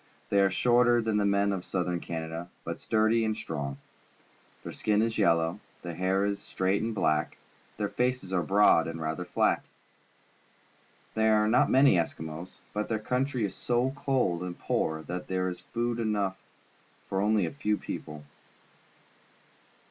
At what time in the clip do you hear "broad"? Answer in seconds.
8.41-8.87